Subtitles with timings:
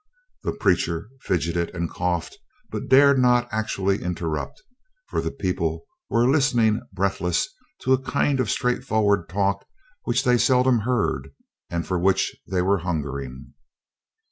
[0.41, 2.39] The preacher fidgeted and coughed
[2.71, 4.63] but dared not actually interrupt,
[5.05, 7.47] for the people were listening breathless
[7.81, 9.63] to a kind of straightforward talk
[10.05, 11.31] which they seldom heard
[11.69, 13.53] and for which they were hungering.